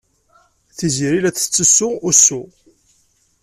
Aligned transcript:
Tiziri 0.77 1.19
la 1.21 1.31
d-tettessu 1.31 1.89
usu. 2.09 2.41